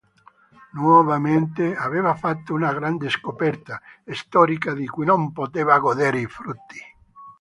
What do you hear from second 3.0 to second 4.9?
scoperta storica di